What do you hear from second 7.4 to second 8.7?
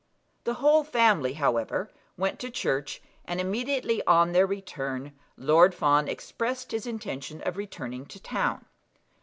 of returning to town.